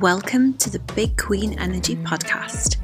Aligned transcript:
Welcome 0.00 0.54
to 0.54 0.70
the 0.70 0.78
Big 0.94 1.18
Queen 1.18 1.58
Energy 1.58 1.96
podcast 1.96 2.78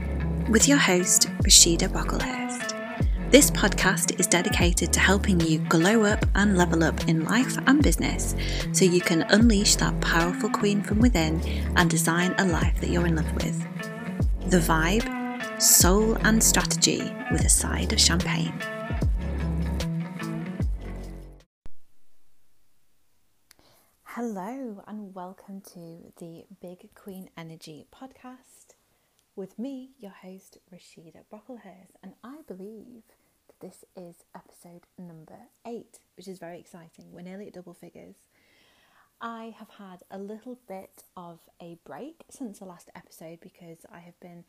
with 0.50 0.68
your 0.68 0.76
host, 0.76 1.28
Rachida 1.38 1.88
Brocklehurst. 1.88 3.30
This 3.30 3.50
podcast 3.50 4.20
is 4.20 4.26
dedicated 4.26 4.92
to 4.92 5.00
helping 5.00 5.40
you 5.40 5.60
glow 5.70 6.02
up 6.02 6.26
and 6.34 6.58
level 6.58 6.84
up 6.84 7.08
in 7.08 7.24
life 7.24 7.56
and 7.66 7.82
business 7.82 8.34
so 8.72 8.84
you 8.84 9.00
can 9.00 9.22
unleash 9.30 9.76
that 9.76 9.98
powerful 10.02 10.50
queen 10.50 10.82
from 10.82 10.98
within 10.98 11.40
and 11.76 11.88
design 11.88 12.34
a 12.36 12.44
life 12.44 12.78
that 12.82 12.90
you're 12.90 13.06
in 13.06 13.16
love 13.16 13.34
with. 13.36 13.58
The 14.50 14.58
vibe, 14.58 15.62
soul, 15.62 16.14
and 16.26 16.44
strategy 16.44 17.10
with 17.32 17.42
a 17.42 17.48
side 17.48 17.94
of 17.94 17.98
champagne. 17.98 18.52
Welcome 25.18 25.62
to 25.72 26.12
the 26.18 26.44
Big 26.62 26.94
Queen 26.94 27.28
Energy 27.36 27.88
podcast 27.92 28.76
with 29.34 29.58
me, 29.58 29.90
your 29.98 30.12
host, 30.12 30.58
Rachida 30.72 31.24
Brocklehurst. 31.28 31.96
And 32.04 32.12
I 32.22 32.36
believe 32.46 33.02
that 33.48 33.58
this 33.58 33.84
is 33.96 34.14
episode 34.36 34.82
number 34.96 35.48
eight, 35.66 35.98
which 36.16 36.28
is 36.28 36.38
very 36.38 36.60
exciting. 36.60 37.06
We're 37.10 37.22
nearly 37.22 37.48
at 37.48 37.54
double 37.54 37.74
figures. 37.74 38.14
I 39.20 39.56
have 39.58 39.70
had 39.70 40.04
a 40.08 40.20
little 40.20 40.60
bit 40.68 41.02
of 41.16 41.40
a 41.60 41.78
break 41.84 42.22
since 42.30 42.60
the 42.60 42.66
last 42.66 42.88
episode 42.94 43.40
because 43.40 43.78
I 43.92 43.98
have 43.98 44.20
been 44.20 44.44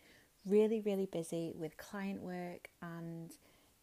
really, 0.45 0.81
really 0.81 1.07
busy 1.07 1.51
with 1.55 1.77
client 1.77 2.21
work 2.21 2.69
and 2.79 3.31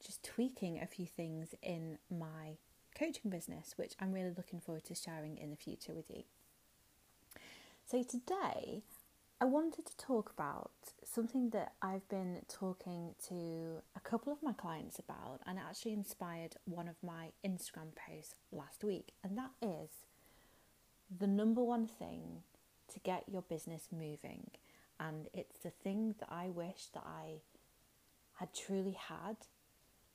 just 0.06 0.22
tweaking 0.22 0.80
a 0.80 0.86
few 0.86 1.06
things 1.06 1.52
in 1.64 1.98
my 2.08 2.58
coaching 2.96 3.28
business, 3.28 3.74
which 3.74 3.94
I'm 4.00 4.12
really 4.12 4.34
looking 4.36 4.60
forward 4.60 4.84
to 4.84 4.94
sharing 4.94 5.36
in 5.36 5.50
the 5.50 5.56
future 5.56 5.92
with 5.92 6.08
you. 6.08 6.22
So, 7.88 8.02
today 8.02 8.82
I 9.40 9.44
wanted 9.44 9.86
to 9.86 9.96
talk 9.96 10.32
about 10.36 10.72
something 11.04 11.50
that 11.50 11.74
I've 11.80 12.08
been 12.08 12.40
talking 12.48 13.14
to 13.28 13.80
a 13.94 14.00
couple 14.00 14.32
of 14.32 14.42
my 14.42 14.52
clients 14.54 14.98
about, 14.98 15.42
and 15.46 15.56
actually 15.56 15.92
inspired 15.92 16.56
one 16.64 16.88
of 16.88 16.96
my 17.00 17.28
Instagram 17.46 17.94
posts 17.94 18.34
last 18.50 18.82
week, 18.82 19.12
and 19.22 19.38
that 19.38 19.52
is 19.62 19.90
the 21.16 21.28
number 21.28 21.62
one 21.62 21.86
thing 21.86 22.42
to 22.92 22.98
get 22.98 23.22
your 23.28 23.42
business 23.42 23.86
moving. 23.92 24.50
And 24.98 25.28
it's 25.32 25.60
the 25.60 25.70
thing 25.70 26.16
that 26.18 26.28
I 26.28 26.48
wish 26.48 26.86
that 26.86 27.04
I 27.06 27.42
had 28.40 28.52
truly 28.52 28.96
had 28.98 29.36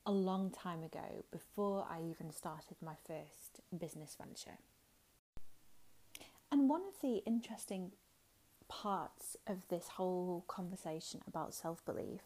a 0.05 0.11
long 0.11 0.51
time 0.51 0.83
ago 0.83 1.23
before 1.31 1.87
I 1.89 2.01
even 2.01 2.33
started 2.33 2.75
my 2.81 2.95
first 3.07 3.61
business 3.79 4.17
venture. 4.19 4.57
And 6.51 6.69
one 6.69 6.81
of 6.81 6.99
the 7.01 7.23
interesting 7.25 7.91
parts 8.67 9.37
of 9.47 9.67
this 9.69 9.87
whole 9.89 10.43
conversation 10.47 11.21
about 11.27 11.53
self 11.53 11.83
belief 11.85 12.21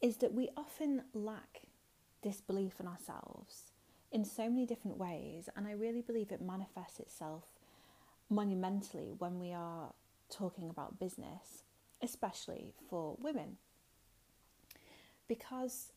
is 0.00 0.18
that 0.18 0.32
we 0.32 0.48
often 0.56 1.02
lack 1.12 1.62
this 2.22 2.40
belief 2.40 2.74
in 2.80 2.86
ourselves 2.86 3.72
in 4.12 4.24
so 4.24 4.48
many 4.48 4.66
different 4.66 4.98
ways, 4.98 5.48
and 5.56 5.66
I 5.66 5.72
really 5.72 6.02
believe 6.02 6.32
it 6.32 6.42
manifests 6.42 6.98
itself 6.98 7.44
monumentally 8.28 9.12
when 9.18 9.38
we 9.38 9.52
are 9.52 9.92
talking 10.28 10.68
about 10.68 10.98
business, 10.98 11.64
especially 12.02 12.72
for 12.88 13.16
women. 13.20 13.56
Because 15.28 15.92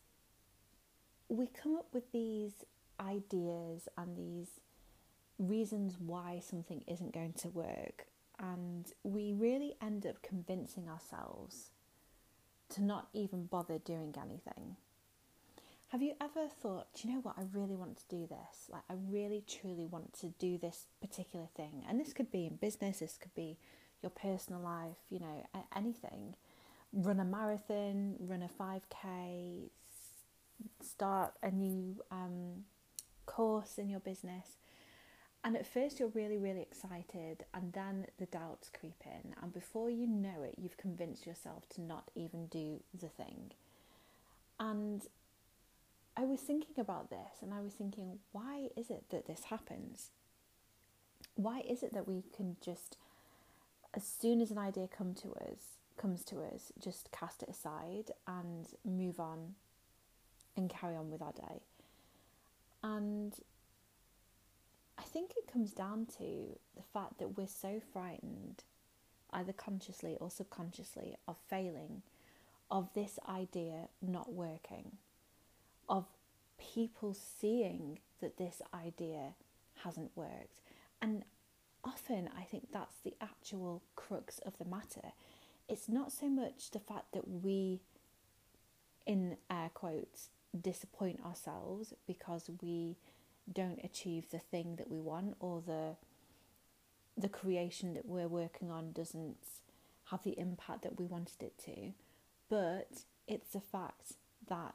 we 1.28 1.46
come 1.46 1.76
up 1.76 1.86
with 1.92 2.12
these 2.12 2.52
ideas 3.00 3.88
and 3.96 4.16
these 4.16 4.60
reasons 5.38 5.96
why 5.98 6.40
something 6.42 6.82
isn't 6.86 7.12
going 7.12 7.34
to 7.34 7.48
work, 7.48 8.06
and 8.38 8.92
we 9.02 9.32
really 9.32 9.74
end 9.82 10.06
up 10.06 10.22
convincing 10.22 10.88
ourselves 10.88 11.70
to 12.70 12.82
not 12.82 13.08
even 13.12 13.46
bother 13.46 13.78
doing 13.78 14.14
anything. 14.20 14.76
Have 15.88 16.02
you 16.02 16.14
ever 16.20 16.48
thought, 16.48 16.88
do 16.94 17.06
you 17.06 17.14
know 17.14 17.20
what, 17.20 17.36
I 17.38 17.42
really 17.52 17.76
want 17.76 17.98
to 17.98 18.08
do 18.08 18.26
this? 18.26 18.68
Like, 18.68 18.82
I 18.90 18.94
really 19.08 19.44
truly 19.46 19.86
want 19.86 20.12
to 20.20 20.34
do 20.40 20.58
this 20.58 20.86
particular 21.00 21.46
thing. 21.56 21.84
And 21.88 22.00
this 22.00 22.12
could 22.12 22.32
be 22.32 22.46
in 22.46 22.56
business, 22.56 22.98
this 22.98 23.16
could 23.16 23.34
be 23.34 23.58
your 24.02 24.10
personal 24.10 24.60
life, 24.60 24.96
you 25.08 25.20
know, 25.20 25.46
anything. 25.76 26.34
Run 26.92 27.20
a 27.20 27.24
marathon, 27.24 28.16
run 28.18 28.42
a 28.42 28.48
5K, 28.48 29.70
start 30.82 31.34
a 31.42 31.50
new 31.50 32.02
um, 32.10 32.64
course 33.26 33.78
in 33.78 33.88
your 33.88 34.00
business. 34.00 34.58
And 35.46 35.56
at 35.56 35.66
first, 35.66 36.00
you're 36.00 36.08
really, 36.08 36.38
really 36.38 36.62
excited, 36.62 37.44
and 37.52 37.70
then 37.74 38.06
the 38.18 38.24
doubts 38.24 38.70
creep 38.70 39.02
in. 39.04 39.34
And 39.42 39.52
before 39.52 39.90
you 39.90 40.06
know 40.06 40.42
it, 40.42 40.54
you've 40.56 40.78
convinced 40.78 41.26
yourself 41.26 41.68
to 41.74 41.82
not 41.82 42.10
even 42.14 42.46
do 42.46 42.80
the 42.98 43.08
thing. 43.08 43.50
And 44.58 45.02
I 46.16 46.24
was 46.24 46.40
thinking 46.40 46.76
about 46.78 47.10
this, 47.10 47.42
and 47.42 47.52
I 47.52 47.60
was 47.60 47.74
thinking, 47.74 48.20
why 48.32 48.70
is 48.74 48.88
it 48.88 49.04
that 49.10 49.26
this 49.26 49.44
happens? 49.44 50.12
Why 51.34 51.62
is 51.68 51.82
it 51.82 51.92
that 51.92 52.08
we 52.08 52.24
can 52.34 52.56
just, 52.64 52.96
as 53.92 54.04
soon 54.04 54.40
as 54.40 54.50
an 54.50 54.56
idea 54.58 54.88
come 54.88 55.12
to 55.14 55.34
us, 55.34 55.76
comes 55.98 56.24
to 56.24 56.36
us, 56.40 56.72
just 56.82 57.12
cast 57.12 57.42
it 57.42 57.50
aside 57.50 58.12
and 58.26 58.66
move 58.82 59.20
on 59.20 59.56
and 60.56 60.70
carry 60.70 60.96
on 60.96 61.10
with 61.10 61.20
our 61.20 61.32
day. 61.32 61.60
And 62.82 63.34
think 65.14 65.34
it 65.36 65.50
comes 65.50 65.70
down 65.70 66.06
to 66.18 66.58
the 66.76 66.82
fact 66.92 67.18
that 67.20 67.38
we're 67.38 67.46
so 67.46 67.80
frightened, 67.92 68.64
either 69.32 69.52
consciously 69.52 70.16
or 70.20 70.28
subconsciously, 70.28 71.14
of 71.28 71.36
failing, 71.48 72.02
of 72.68 72.92
this 72.94 73.20
idea 73.28 73.88
not 74.02 74.32
working, 74.32 74.96
of 75.88 76.04
people 76.58 77.14
seeing 77.14 78.00
that 78.20 78.38
this 78.38 78.60
idea 78.74 79.34
hasn't 79.84 80.10
worked. 80.16 80.60
And 81.00 81.22
often 81.84 82.28
I 82.36 82.42
think 82.42 82.72
that's 82.72 82.98
the 83.04 83.14
actual 83.20 83.82
crux 83.94 84.40
of 84.40 84.58
the 84.58 84.64
matter. 84.64 85.12
It's 85.68 85.88
not 85.88 86.10
so 86.10 86.28
much 86.28 86.72
the 86.72 86.80
fact 86.80 87.12
that 87.12 87.28
we, 87.28 87.82
in 89.06 89.36
air 89.48 89.70
quotes, 89.74 90.30
disappoint 90.60 91.20
ourselves 91.24 91.94
because 92.04 92.50
we 92.60 92.96
don't 93.52 93.80
achieve 93.84 94.30
the 94.30 94.38
thing 94.38 94.76
that 94.76 94.90
we 94.90 95.00
want 95.00 95.36
or 95.40 95.62
the 95.66 95.96
the 97.16 97.28
creation 97.28 97.94
that 97.94 98.06
we're 98.06 98.28
working 98.28 98.70
on 98.72 98.90
doesn't 98.92 99.36
have 100.10 100.24
the 100.24 100.38
impact 100.38 100.82
that 100.82 100.98
we 100.98 101.06
wanted 101.06 101.42
it 101.42 101.56
to. 101.64 101.92
But 102.48 103.04
it's 103.28 103.52
the 103.52 103.60
fact 103.60 104.14
that 104.48 104.74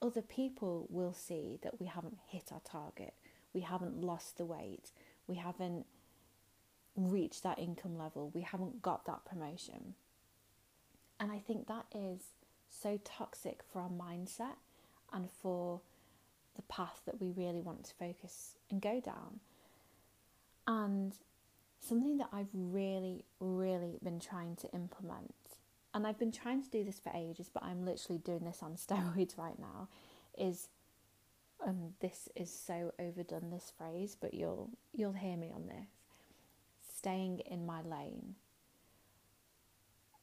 other 0.00 0.22
people 0.22 0.86
will 0.88 1.12
see 1.12 1.58
that 1.62 1.80
we 1.80 1.86
haven't 1.86 2.18
hit 2.28 2.50
our 2.52 2.60
target. 2.64 3.14
We 3.52 3.62
haven't 3.62 4.00
lost 4.00 4.38
the 4.38 4.44
weight. 4.44 4.92
We 5.26 5.34
haven't 5.36 5.86
reached 6.96 7.42
that 7.42 7.58
income 7.58 7.98
level. 7.98 8.30
We 8.32 8.42
haven't 8.42 8.82
got 8.82 9.04
that 9.06 9.24
promotion. 9.24 9.94
And 11.18 11.30
i 11.30 11.38
think 11.38 11.66
that 11.66 11.86
is 11.94 12.20
so 12.70 12.98
toxic 13.04 13.60
for 13.70 13.80
our 13.82 13.90
mindset 13.90 14.56
and 15.12 15.28
for 15.42 15.80
the 16.56 16.62
path 16.62 17.02
that 17.06 17.20
we 17.20 17.30
really 17.30 17.60
want 17.60 17.84
to 17.84 17.94
focus 17.94 18.54
and 18.70 18.80
go 18.80 19.00
down. 19.00 19.40
And 20.66 21.14
something 21.80 22.18
that 22.18 22.28
I've 22.32 22.50
really, 22.52 23.24
really 23.40 23.98
been 24.02 24.20
trying 24.20 24.56
to 24.56 24.70
implement, 24.72 25.34
and 25.94 26.06
I've 26.06 26.18
been 26.18 26.32
trying 26.32 26.62
to 26.62 26.70
do 26.70 26.84
this 26.84 27.00
for 27.00 27.12
ages, 27.14 27.50
but 27.52 27.64
I'm 27.64 27.84
literally 27.84 28.18
doing 28.18 28.44
this 28.44 28.62
on 28.62 28.74
steroids 28.76 29.38
right 29.38 29.58
now, 29.58 29.88
is 30.38 30.68
and 31.64 31.92
this 32.00 32.28
is 32.36 32.50
so 32.50 32.92
overdone 32.98 33.50
this 33.50 33.72
phrase, 33.76 34.16
but 34.18 34.32
you'll 34.32 34.70
you'll 34.94 35.12
hear 35.12 35.36
me 35.36 35.50
on 35.54 35.66
this. 35.66 35.88
Staying 36.96 37.40
in 37.40 37.66
my 37.66 37.82
lane. 37.82 38.34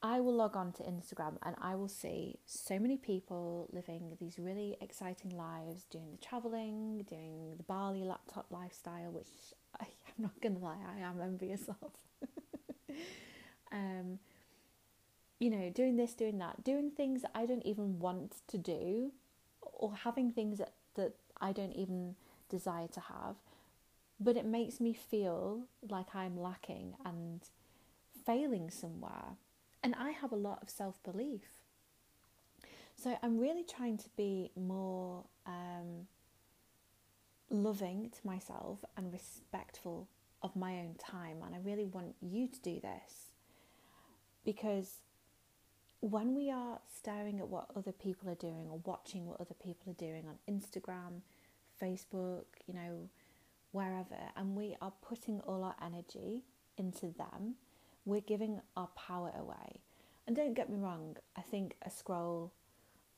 I 0.08 0.22
will 0.22 0.36
log 0.36 0.56
on 0.56 0.72
to 0.74 0.84
Instagram 0.84 1.36
and 1.44 1.54
I 1.62 1.76
will 1.76 1.90
see 1.90 2.40
so 2.46 2.80
many 2.80 2.96
people 2.96 3.68
living 3.74 4.16
these 4.22 4.40
really 4.40 4.78
exciting 4.80 5.32
lives, 5.32 5.84
doing 5.92 6.12
the 6.12 6.26
traveling, 6.26 7.06
doing 7.10 7.56
the 7.58 7.64
Bali 7.64 8.06
laptop 8.06 8.46
lifestyle, 8.50 9.12
which 9.12 9.28
I, 9.82 9.84
am 9.84 10.24
not 10.24 10.40
gonna 10.42 10.60
lie, 10.60 10.78
I 10.96 11.02
am 11.02 11.20
envious 11.22 11.68
of. 11.68 11.92
um, 13.74 14.20
you 15.40 15.50
know, 15.50 15.70
doing 15.72 15.98
this, 15.98 16.14
doing 16.14 16.38
that, 16.38 16.64
doing 16.64 16.90
things 16.90 17.24
that 17.24 17.32
I 17.36 17.46
don't 17.46 17.66
even 17.66 18.00
want 18.00 18.38
to 18.48 18.58
do, 18.58 19.12
or 19.62 19.94
having 19.94 20.32
things 20.32 20.60
that, 20.60 20.72
that 20.96 21.16
I 21.42 21.52
don't 21.52 21.74
even 21.74 22.16
desire 22.50 22.88
to 22.88 23.02
have, 23.02 23.36
but 24.22 24.38
it 24.38 24.46
makes 24.46 24.80
me 24.80 24.94
feel 24.94 25.64
like 25.90 26.16
I'm 26.16 26.40
lacking 26.40 26.96
and 27.04 27.42
failing 28.26 28.70
somewhere 28.70 29.36
and 29.84 29.96
I 29.96 30.12
have 30.12 30.32
a 30.32 30.36
lot 30.36 30.60
of 30.62 30.70
self 30.70 31.02
belief. 31.04 31.42
So 32.96 33.18
I'm 33.22 33.38
really 33.38 33.64
trying 33.64 33.98
to 34.00 34.10
be 34.18 34.52
more 34.56 35.24
um, 35.46 36.08
loving 37.50 38.10
to 38.10 38.28
myself 38.28 38.80
and 38.96 39.14
respectful 39.14 40.08
of 40.42 40.56
my 40.56 40.74
own 40.80 40.96
time. 40.98 41.38
And 41.46 41.54
I 41.54 41.60
really 41.60 41.86
want 41.86 42.16
you 42.22 42.48
to 42.48 42.60
do 42.62 42.80
this. 42.80 43.32
Because 44.44 45.02
when 46.00 46.36
we 46.36 46.50
are 46.52 46.80
staring 46.96 47.40
at 47.40 47.48
what 47.48 47.68
other 47.76 47.92
people 47.92 48.30
are 48.30 48.36
doing 48.36 48.68
or 48.70 48.80
watching 48.86 49.26
what 49.26 49.42
other 49.42 49.56
people 49.64 49.92
are 49.92 49.96
doing 49.96 50.26
on 50.28 50.38
Instagram, 50.52 51.22
Facebook, 51.82 52.46
you 52.66 52.74
know, 52.74 53.10
wherever, 53.72 54.18
and 54.36 54.56
we 54.56 54.76
are 54.82 54.94
putting 55.02 55.40
all 55.42 55.64
our 55.64 55.76
energy 55.86 56.44
into 56.78 57.14
them, 57.18 57.56
we're 58.08 58.22
giving 58.22 58.62
our 58.76 58.88
power 58.96 59.32
away. 59.38 59.82
And 60.26 60.36
don't 60.36 60.56
get 60.56 60.70
me 60.70 60.80
wrong, 60.80 61.18
I 61.36 61.42
think 61.42 61.76
a 61.86 61.92
scroll 61.92 62.52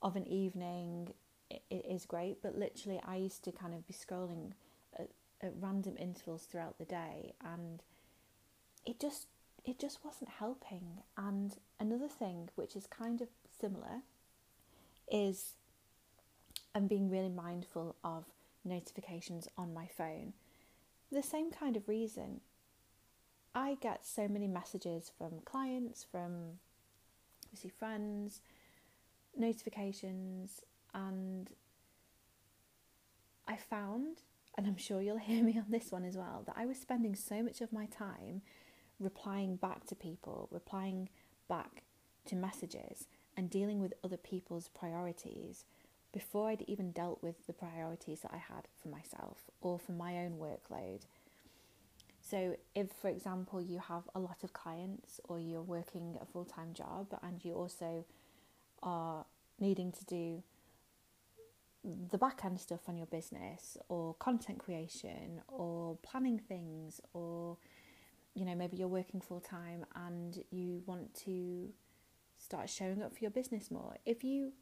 of 0.01 0.15
an 0.15 0.27
evening 0.27 1.13
it 1.49 1.85
is 1.89 2.05
great, 2.05 2.41
but 2.41 2.57
literally, 2.57 2.99
I 3.05 3.15
used 3.15 3.43
to 3.45 3.51
kind 3.51 3.73
of 3.73 3.87
be 3.87 3.93
scrolling 3.93 4.51
at, 4.97 5.09
at 5.41 5.53
random 5.59 5.95
intervals 5.97 6.43
throughout 6.43 6.77
the 6.77 6.85
day, 6.85 7.33
and 7.43 7.81
it 8.85 8.99
just 8.99 9.27
it 9.65 9.79
just 9.79 10.05
wasn't 10.05 10.29
helping. 10.29 11.01
And 11.17 11.55
another 11.79 12.07
thing, 12.07 12.49
which 12.55 12.75
is 12.75 12.87
kind 12.87 13.21
of 13.21 13.29
similar, 13.59 14.03
is 15.11 15.55
I'm 16.75 16.87
being 16.87 17.09
really 17.09 17.29
mindful 17.29 17.95
of 18.03 18.25
notifications 18.63 19.47
on 19.57 19.73
my 19.73 19.87
phone. 19.87 20.33
The 21.11 21.23
same 21.23 21.51
kind 21.51 21.75
of 21.75 21.87
reason. 21.87 22.41
I 23.55 23.77
get 23.81 24.05
so 24.05 24.27
many 24.27 24.47
messages 24.47 25.11
from 25.17 25.39
clients, 25.45 26.05
from 26.09 26.59
obviously 27.45 27.71
friends, 27.71 28.41
notifications, 29.35 30.61
and 30.93 31.49
I 33.47 33.57
found, 33.57 34.21
and 34.57 34.67
I'm 34.67 34.77
sure 34.77 35.01
you'll 35.01 35.17
hear 35.31 35.43
me 35.43 35.57
on 35.57 35.65
this 35.69 35.91
one 35.91 36.05
as 36.05 36.15
well, 36.15 36.43
that 36.45 36.55
I 36.57 36.65
was 36.65 36.77
spending 36.77 37.15
so 37.15 37.41
much 37.41 37.61
of 37.61 37.73
my 37.73 37.85
time 37.87 38.41
replying 38.99 39.55
back 39.55 39.85
to 39.87 39.95
people, 39.95 40.47
replying 40.51 41.09
back 41.47 41.83
to 42.25 42.35
messages, 42.35 43.07
and 43.35 43.49
dealing 43.49 43.79
with 43.79 43.93
other 44.03 44.17
people's 44.17 44.67
priorities 44.67 45.65
before 46.11 46.49
I'd 46.49 46.63
even 46.67 46.91
dealt 46.91 47.21
with 47.23 47.45
the 47.47 47.53
priorities 47.53 48.21
that 48.21 48.31
I 48.33 48.37
had 48.37 48.67
for 48.81 48.89
myself 48.89 49.49
or 49.61 49.79
for 49.79 49.91
my 49.91 50.17
own 50.17 50.33
workload. 50.33 51.01
So, 52.29 52.55
if 52.75 52.91
for 53.01 53.07
example 53.07 53.61
you 53.61 53.79
have 53.79 54.03
a 54.13 54.19
lot 54.19 54.43
of 54.43 54.53
clients 54.53 55.19
or 55.23 55.39
you're 55.39 55.63
working 55.63 56.17
a 56.21 56.25
full 56.25 56.45
time 56.45 56.73
job 56.73 57.07
and 57.23 57.43
you 57.43 57.53
also 57.53 58.05
are 58.83 59.25
needing 59.59 59.91
to 59.91 60.05
do 60.05 60.43
the 61.83 62.17
back 62.17 62.43
end 62.45 62.59
stuff 62.59 62.81
on 62.87 62.97
your 62.97 63.07
business 63.07 63.77
or 63.87 64.13
content 64.15 64.59
creation 64.59 65.41
or 65.47 65.97
planning 66.03 66.37
things 66.37 67.01
or 67.13 67.57
you 68.35 68.45
know 68.45 68.53
maybe 68.53 68.77
you're 68.77 68.87
working 68.87 69.21
full 69.21 69.39
time 69.39 69.85
and 69.95 70.43
you 70.51 70.83
want 70.85 71.13
to 71.15 71.69
start 72.37 72.69
showing 72.69 73.01
up 73.01 73.13
for 73.13 73.19
your 73.21 73.31
business 73.31 73.71
more. 73.71 73.95
If 74.05 74.23
you 74.23 74.53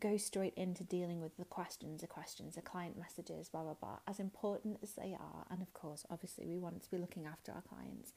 go 0.00 0.16
straight 0.16 0.54
into 0.56 0.82
dealing 0.82 1.20
with 1.20 1.36
the 1.36 1.44
questions 1.44 2.00
the 2.00 2.06
questions 2.06 2.56
the 2.56 2.62
client 2.62 2.98
messages 2.98 3.48
blah 3.48 3.62
blah 3.62 3.74
blah 3.74 3.98
as 4.08 4.18
important 4.18 4.78
as 4.82 4.92
they 4.92 5.16
are 5.18 5.46
and 5.50 5.62
of 5.62 5.72
course 5.72 6.04
obviously 6.10 6.46
we 6.46 6.58
want 6.58 6.82
to 6.82 6.90
be 6.90 6.98
looking 6.98 7.26
after 7.26 7.52
our 7.52 7.62
clients 7.62 8.12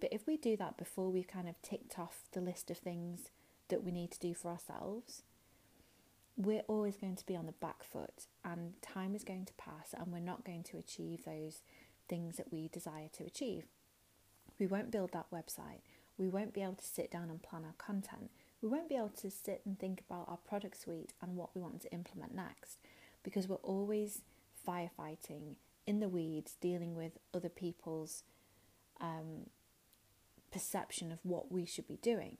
but 0.00 0.12
if 0.12 0.26
we 0.28 0.36
do 0.36 0.56
that 0.56 0.76
before 0.76 1.10
we've 1.10 1.26
kind 1.26 1.48
of 1.48 1.60
ticked 1.60 1.98
off 1.98 2.22
the 2.32 2.40
list 2.40 2.70
of 2.70 2.78
things 2.78 3.30
that 3.68 3.82
we 3.82 3.90
need 3.90 4.12
to 4.12 4.20
do 4.20 4.32
for 4.32 4.50
ourselves 4.50 5.22
we're 6.38 6.62
always 6.68 6.96
going 6.96 7.16
to 7.16 7.26
be 7.26 7.34
on 7.34 7.46
the 7.46 7.52
back 7.52 7.82
foot 7.82 8.26
and 8.44 8.80
time 8.80 9.16
is 9.16 9.24
going 9.24 9.44
to 9.44 9.52
pass 9.54 9.92
and 9.92 10.12
we're 10.12 10.20
not 10.20 10.44
going 10.44 10.62
to 10.62 10.78
achieve 10.78 11.24
those 11.24 11.62
things 12.08 12.36
that 12.36 12.52
we 12.52 12.68
desire 12.68 13.08
to 13.12 13.24
achieve. 13.24 13.64
We 14.58 14.66
won't 14.66 14.92
build 14.92 15.12
that 15.12 15.30
website. 15.32 15.82
We 16.16 16.28
won't 16.28 16.54
be 16.54 16.62
able 16.62 16.74
to 16.74 16.86
sit 16.86 17.10
down 17.10 17.28
and 17.28 17.42
plan 17.42 17.64
our 17.64 17.74
content. 17.76 18.30
We 18.60 18.68
won't 18.68 18.88
be 18.88 18.96
able 18.96 19.10
to 19.20 19.30
sit 19.30 19.62
and 19.64 19.78
think 19.78 20.02
about 20.08 20.28
our 20.28 20.38
product 20.38 20.80
suite 20.80 21.12
and 21.22 21.36
what 21.36 21.54
we 21.54 21.60
want 21.60 21.80
to 21.82 21.92
implement 21.92 22.34
next 22.34 22.78
because 23.22 23.48
we're 23.48 23.56
always 23.56 24.22
firefighting 24.66 25.54
in 25.86 26.00
the 26.00 26.08
weeds, 26.08 26.56
dealing 26.60 26.94
with 26.94 27.12
other 27.32 27.48
people's 27.48 28.24
um, 29.00 29.46
perception 30.50 31.12
of 31.12 31.20
what 31.22 31.52
we 31.52 31.64
should 31.64 31.86
be 31.86 31.98
doing. 32.02 32.36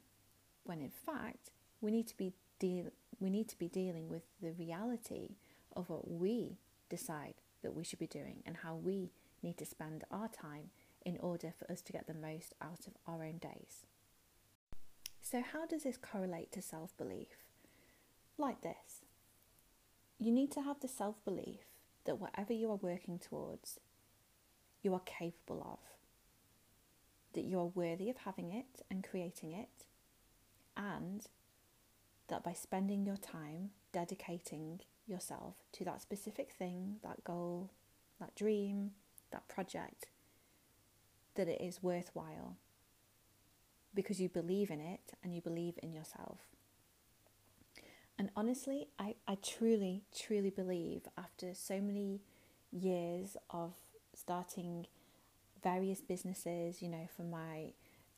When 0.64 0.80
in 0.80 0.90
fact, 0.90 1.50
we 1.80 1.90
need 1.90 2.08
to 2.08 2.16
be 2.16 2.32
deal 2.58 2.90
we 3.20 3.30
need 3.30 3.48
to 3.48 3.58
be 3.58 3.68
dealing 3.68 4.08
with 4.08 4.22
the 4.40 4.52
reality 4.52 5.36
of 5.74 5.88
what 5.88 6.08
we 6.08 6.58
decide 6.88 7.34
that 7.62 7.74
we 7.74 7.84
should 7.84 7.98
be 7.98 8.06
doing 8.06 8.42
and 8.46 8.58
how 8.58 8.74
we 8.74 9.10
need 9.42 9.56
to 9.58 9.64
spend 9.64 10.04
our 10.10 10.28
time 10.28 10.70
in 11.04 11.18
order 11.18 11.52
for 11.56 11.70
us 11.70 11.80
to 11.82 11.92
get 11.92 12.06
the 12.06 12.14
most 12.14 12.54
out 12.60 12.86
of 12.86 12.94
our 13.06 13.24
own 13.24 13.38
days. 13.38 13.86
So, 15.30 15.42
how 15.42 15.66
does 15.66 15.82
this 15.82 15.98
correlate 15.98 16.52
to 16.52 16.62
self 16.62 16.96
belief? 16.96 17.44
Like 18.38 18.62
this. 18.62 19.02
You 20.18 20.32
need 20.32 20.50
to 20.52 20.62
have 20.62 20.80
the 20.80 20.88
self 20.88 21.22
belief 21.22 21.60
that 22.06 22.18
whatever 22.18 22.54
you 22.54 22.70
are 22.70 22.76
working 22.76 23.18
towards, 23.18 23.78
you 24.82 24.94
are 24.94 25.02
capable 25.04 25.60
of, 25.70 25.80
that 27.34 27.44
you 27.44 27.58
are 27.60 27.66
worthy 27.66 28.08
of 28.08 28.16
having 28.24 28.52
it 28.52 28.80
and 28.90 29.06
creating 29.06 29.52
it, 29.52 29.84
and 30.78 31.26
that 32.28 32.42
by 32.42 32.54
spending 32.54 33.04
your 33.04 33.18
time 33.18 33.72
dedicating 33.92 34.80
yourself 35.06 35.56
to 35.72 35.84
that 35.84 36.00
specific 36.00 36.52
thing, 36.52 37.00
that 37.02 37.22
goal, 37.22 37.68
that 38.18 38.34
dream, 38.34 38.92
that 39.30 39.46
project, 39.46 40.06
that 41.34 41.48
it 41.48 41.60
is 41.60 41.82
worthwhile 41.82 42.56
because 43.94 44.20
you 44.20 44.28
believe 44.28 44.70
in 44.70 44.80
it 44.80 45.12
and 45.22 45.34
you 45.34 45.40
believe 45.40 45.78
in 45.82 45.92
yourself. 45.92 46.38
And 48.18 48.30
honestly, 48.36 48.88
I, 48.98 49.14
I 49.26 49.36
truly, 49.36 50.02
truly 50.16 50.50
believe 50.50 51.02
after 51.16 51.54
so 51.54 51.80
many 51.80 52.20
years 52.72 53.36
of 53.50 53.74
starting 54.14 54.86
various 55.62 56.00
businesses, 56.00 56.82
you 56.82 56.88
know, 56.88 57.08
from 57.16 57.30
my 57.30 57.72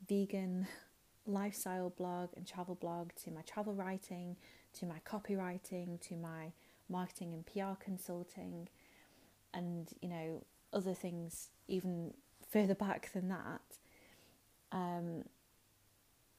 vegan 0.08 0.66
lifestyle 1.26 1.90
blog 1.90 2.30
and 2.36 2.46
travel 2.46 2.74
blog 2.74 3.10
to 3.24 3.30
my 3.30 3.42
travel 3.42 3.74
writing 3.74 4.36
to 4.72 4.86
my 4.86 5.00
copywriting 5.06 6.00
to 6.00 6.16
my 6.16 6.52
marketing 6.88 7.34
and 7.34 7.46
PR 7.46 7.80
consulting 7.82 8.68
and 9.52 9.90
you 10.00 10.08
know 10.08 10.42
other 10.72 10.94
things 10.94 11.50
even 11.68 12.12
further 12.50 12.74
back 12.74 13.12
than 13.12 13.28
that 13.28 13.60
um, 14.72 15.24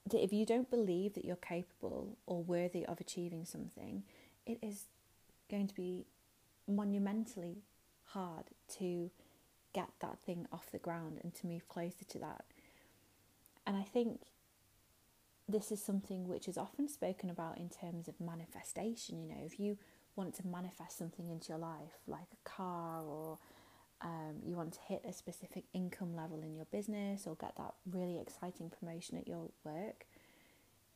that 0.09 0.23
if 0.23 0.33
you 0.33 0.45
don't 0.45 0.69
believe 0.69 1.13
that 1.13 1.25
you're 1.25 1.35
capable 1.35 2.17
or 2.25 2.41
worthy 2.41 2.85
of 2.85 2.99
achieving 2.99 3.45
something 3.45 4.03
it 4.45 4.57
is 4.61 4.85
going 5.49 5.67
to 5.67 5.75
be 5.75 6.05
monumentally 6.67 7.63
hard 8.05 8.45
to 8.67 9.09
get 9.73 9.89
that 9.99 10.19
thing 10.19 10.47
off 10.51 10.71
the 10.71 10.77
ground 10.77 11.19
and 11.23 11.33
to 11.33 11.47
move 11.47 11.67
closer 11.69 12.03
to 12.07 12.19
that 12.19 12.43
and 13.65 13.77
I 13.77 13.83
think 13.83 14.21
this 15.47 15.71
is 15.71 15.81
something 15.81 16.27
which 16.27 16.47
is 16.47 16.57
often 16.57 16.87
spoken 16.87 17.29
about 17.29 17.57
in 17.57 17.69
terms 17.69 18.07
of 18.07 18.19
manifestation. 18.19 19.21
You 19.21 19.29
know, 19.29 19.41
if 19.45 19.59
you 19.59 19.77
want 20.15 20.33
to 20.35 20.47
manifest 20.47 20.97
something 20.97 21.29
into 21.29 21.49
your 21.49 21.57
life, 21.57 21.99
like 22.07 22.27
a 22.33 22.49
car, 22.49 23.03
or 23.03 23.37
um, 24.03 24.37
you 24.43 24.55
want 24.55 24.73
to 24.73 24.79
hit 24.87 25.03
a 25.07 25.13
specific 25.13 25.65
income 25.73 26.15
level 26.15 26.41
in 26.41 26.55
your 26.55 26.65
business, 26.65 27.27
or 27.27 27.35
get 27.35 27.55
that 27.57 27.73
really 27.89 28.19
exciting 28.19 28.69
promotion 28.69 29.17
at 29.17 29.27
your 29.27 29.49
work, 29.63 30.05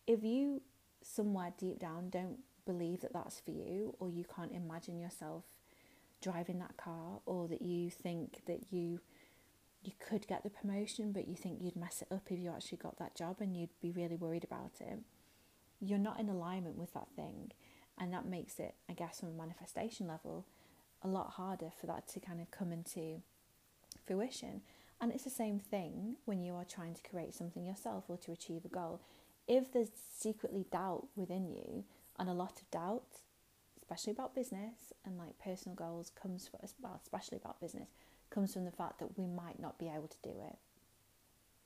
if 0.08 0.24
you 0.24 0.62
somewhere 1.02 1.54
deep 1.58 1.80
down 1.80 2.10
don't 2.10 2.40
believe 2.66 3.02
that 3.02 3.14
that's 3.14 3.40
for 3.40 3.52
you, 3.52 3.96
or 4.00 4.10
you 4.10 4.26
can't 4.36 4.52
imagine 4.52 5.00
yourself 5.00 5.44
driving 6.22 6.58
that 6.60 6.78
car, 6.78 7.20
or 7.26 7.48
that 7.48 7.62
you 7.62 7.90
think 7.90 8.42
that 8.48 8.72
you 8.72 9.00
you 9.84 9.92
could 10.00 10.26
get 10.26 10.42
the 10.42 10.50
promotion, 10.50 11.12
but 11.12 11.28
you 11.28 11.36
think 11.36 11.60
you'd 11.62 11.76
mess 11.76 12.02
it 12.02 12.12
up 12.12 12.24
if 12.32 12.40
you 12.40 12.50
actually 12.50 12.80
got 12.80 12.98
that 12.98 13.14
job 13.14 13.36
and 13.40 13.56
you'd 13.56 13.70
be 13.84 13.92
really 13.92 14.16
worried 14.16 14.44
about 14.44 14.72
it. 14.80 14.98
You're 15.80 16.00
not 16.00 16.20
in 16.20 16.28
alignment 16.28 16.76
with 16.76 16.92
that 16.94 17.10
thing, 17.16 17.52
and 18.00 18.12
that 18.12 18.26
makes 18.26 18.58
it, 18.58 18.74
I 18.90 18.94
guess, 18.94 19.20
from 19.20 19.30
a 19.30 19.34
manifestation 19.34 20.08
level, 20.08 20.48
a 21.06 21.08
lot 21.08 21.32
harder 21.32 21.70
for 21.80 21.88
that 21.88 22.08
to 22.10 22.20
kind 22.20 22.42
of 22.42 22.52
come 22.52 22.72
into 22.72 23.22
fruition. 24.06 24.62
And 25.00 25.12
it's 25.12 25.24
the 25.24 25.30
same 25.30 25.60
thing 25.60 26.16
when 26.26 26.42
you 26.42 26.54
are 26.56 26.66
trying 26.66 26.96
to 26.96 27.10
create 27.10 27.34
something 27.34 27.66
yourself 27.66 28.06
or 28.08 28.18
to 28.18 28.32
achieve 28.32 28.66
a 28.66 28.70
goal. 28.70 29.02
If 29.48 29.72
there's 29.72 29.90
secretly 30.18 30.66
doubt 30.72 31.08
within 31.16 31.48
you, 31.48 31.84
and 32.18 32.30
a 32.30 32.34
lot 32.34 32.62
of 32.62 32.72
doubt, 32.72 33.20
especially 33.78 34.12
about 34.14 34.34
business 34.34 34.94
and 35.06 35.18
like 35.18 35.38
personal 35.38 35.76
goals, 35.76 36.12
comes 36.20 36.48
for, 36.48 36.60
well, 36.82 37.00
especially 37.04 37.38
about 37.38 37.60
business, 37.60 37.90
comes 38.30 38.54
from 38.54 38.66
the 38.66 38.72
fact 38.72 39.00
that 39.00 39.18
we 39.18 39.28
might 39.28 39.60
not 39.60 39.78
be 39.78 39.90
able 39.90 40.08
to 40.08 40.18
do 40.24 40.30
it. 40.30 40.58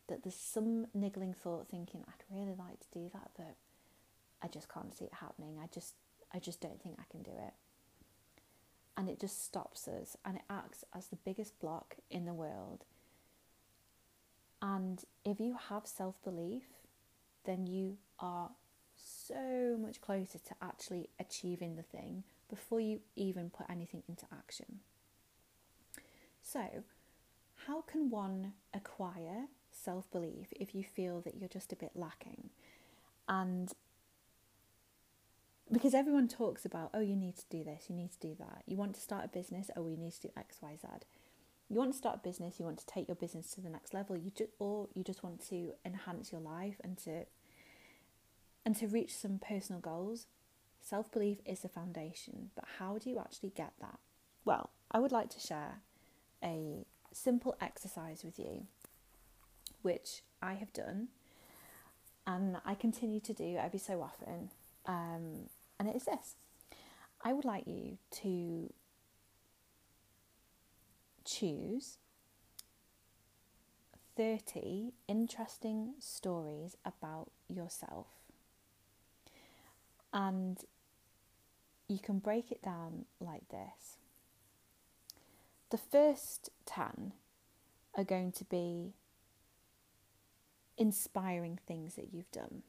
That 0.07 0.23
there's 0.23 0.35
some 0.35 0.87
niggling 0.93 1.33
thought 1.33 1.67
thinking, 1.69 2.03
I'd 2.07 2.35
really 2.35 2.55
like 2.57 2.79
to 2.79 2.87
do 2.91 3.09
that, 3.13 3.29
but 3.37 3.55
I 4.41 4.47
just 4.47 4.73
can't 4.73 4.97
see 4.97 5.05
it 5.05 5.13
happening. 5.13 5.59
I 5.61 5.67
just 5.73 5.93
I 6.33 6.39
just 6.39 6.61
don't 6.61 6.81
think 6.81 6.97
I 6.99 7.03
can 7.09 7.23
do 7.23 7.31
it. 7.31 7.53
And 8.99 9.07
it 9.07 9.19
just 9.19 9.45
stops 9.45 9.87
us 9.87 10.17
and 10.25 10.35
it 10.35 10.43
acts 10.49 10.83
as 10.93 11.07
the 11.07 11.15
biggest 11.15 11.57
block 11.61 11.95
in 12.11 12.25
the 12.25 12.33
world. 12.33 12.83
And 14.61 15.01
if 15.23 15.39
you 15.39 15.55
have 15.69 15.87
self 15.87 16.21
belief 16.21 16.63
then 17.45 17.65
you 17.65 17.97
are 18.19 18.51
so 18.95 19.77
much 19.79 20.01
closer 20.01 20.39
to 20.39 20.55
actually 20.61 21.09
achieving 21.19 21.75
the 21.75 21.83
thing 21.83 22.23
before 22.49 22.79
you 22.79 22.99
even 23.15 23.49
put 23.49 23.69
anything 23.69 24.03
into 24.07 24.25
action. 24.31 24.79
So, 26.41 26.83
how 27.67 27.81
can 27.81 28.09
one 28.09 28.53
acquire 28.73 29.45
self 29.71 30.09
belief 30.11 30.47
if 30.51 30.75
you 30.75 30.83
feel 30.83 31.21
that 31.21 31.37
you're 31.37 31.49
just 31.49 31.73
a 31.73 31.75
bit 31.75 31.91
lacking? 31.95 32.49
And 33.27 33.73
because 35.71 35.93
everyone 35.93 36.27
talks 36.27 36.65
about, 36.65 36.89
oh, 36.93 36.99
you 36.99 37.15
need 37.15 37.37
to 37.37 37.45
do 37.49 37.63
this, 37.63 37.85
you 37.89 37.95
need 37.95 38.11
to 38.11 38.19
do 38.19 38.35
that. 38.39 38.63
You 38.65 38.77
want 38.77 38.95
to 38.95 39.01
start 39.01 39.25
a 39.25 39.27
business, 39.27 39.69
oh, 39.75 39.87
you 39.87 39.97
need 39.97 40.13
to 40.13 40.21
do 40.21 40.29
X, 40.37 40.57
Y, 40.61 40.77
Z. 40.81 40.87
You 41.69 41.77
want 41.77 41.91
to 41.91 41.97
start 41.97 42.15
a 42.15 42.27
business, 42.27 42.59
you 42.59 42.65
want 42.65 42.79
to 42.79 42.85
take 42.87 43.07
your 43.07 43.15
business 43.15 43.51
to 43.51 43.61
the 43.61 43.69
next 43.69 43.93
level, 43.93 44.17
you 44.17 44.31
just, 44.31 44.49
or 44.57 44.87
you 44.95 45.03
just 45.03 45.23
want 45.23 45.47
to 45.49 45.73
enhance 45.85 46.31
your 46.31 46.41
life 46.41 46.75
and 46.83 46.97
to 46.99 47.25
and 48.65 48.75
to 48.75 48.87
reach 48.87 49.15
some 49.15 49.39
personal 49.39 49.79
goals. 49.79 50.25
Self 50.81 51.11
belief 51.11 51.37
is 51.45 51.59
the 51.59 51.69
foundation, 51.69 52.49
but 52.55 52.65
how 52.79 52.97
do 52.97 53.09
you 53.09 53.19
actually 53.19 53.49
get 53.49 53.73
that? 53.79 53.99
Well, 54.45 54.71
I 54.91 54.99
would 54.99 55.11
like 55.11 55.29
to 55.31 55.39
share 55.39 55.81
a 56.43 56.85
simple 57.11 57.55
exercise 57.61 58.23
with 58.23 58.39
you, 58.39 58.65
which 59.81 60.23
I 60.41 60.53
have 60.53 60.73
done 60.73 61.09
and 62.29 62.57
I 62.63 62.75
continue 62.75 63.19
to 63.21 63.33
do 63.33 63.57
every 63.57 63.79
so 63.79 64.01
often. 64.01 64.51
Um, 64.85 65.49
and 65.79 65.87
it 65.87 65.95
is 65.95 66.05
this 66.05 66.35
I 67.21 67.33
would 67.33 67.45
like 67.45 67.67
you 67.67 67.97
to 68.21 68.73
choose 71.25 71.97
30 74.19 74.91
interesting 75.07 75.93
stories 75.99 76.75
about 76.83 77.31
yourself. 77.47 78.07
And 80.11 80.57
you 81.87 81.99
can 81.99 82.19
break 82.19 82.51
it 82.51 82.61
down 82.61 83.05
like 83.19 83.47
this. 83.49 83.97
The 85.69 85.77
first 85.77 86.49
10 86.65 87.13
are 87.95 88.03
going 88.03 88.31
to 88.33 88.43
be 88.45 88.93
inspiring 90.77 91.59
things 91.65 91.95
that 91.95 92.13
you've 92.13 92.31
done. 92.31 92.63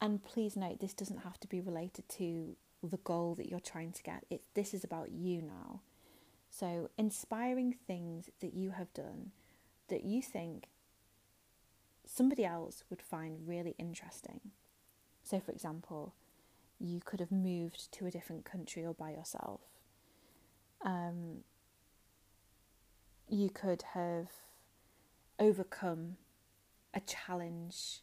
And 0.00 0.24
please 0.24 0.56
note, 0.56 0.80
this 0.80 0.94
doesn't 0.94 1.18
have 1.18 1.38
to 1.40 1.48
be 1.48 1.60
related 1.60 2.08
to 2.10 2.56
the 2.82 2.96
goal 2.98 3.34
that 3.34 3.48
you're 3.48 3.60
trying 3.60 3.92
to 3.92 4.02
get. 4.02 4.24
It, 4.30 4.42
this 4.54 4.72
is 4.72 4.82
about 4.84 5.10
you 5.10 5.42
now. 5.42 5.80
So, 6.50 6.90
inspiring 6.98 7.76
things 7.86 8.30
that 8.40 8.54
you 8.54 8.70
have 8.70 8.92
done 8.92 9.32
that 9.88 10.04
you 10.04 10.22
think 10.22 10.68
somebody 12.06 12.44
else 12.44 12.82
would 12.90 13.02
find 13.02 13.46
really 13.46 13.74
interesting. 13.78 14.40
So, 15.22 15.38
for 15.38 15.52
example, 15.52 16.14
you 16.80 17.00
could 17.04 17.20
have 17.20 17.30
moved 17.30 17.92
to 17.92 18.06
a 18.06 18.10
different 18.10 18.44
country 18.44 18.84
or 18.84 18.94
by 18.94 19.10
yourself. 19.10 19.60
Um, 20.82 21.44
you 23.28 23.50
could 23.50 23.82
have 23.92 24.28
overcome 25.38 26.16
a 26.94 27.00
challenge 27.00 28.00